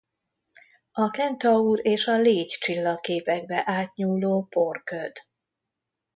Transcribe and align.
A 0.91 1.09
Kentaur 1.09 1.85
és 1.85 2.07
a 2.07 2.17
Légy 2.21 2.57
csillagképekbe 2.59 3.63
átnyúló 3.65 4.45
porköd. 4.49 5.11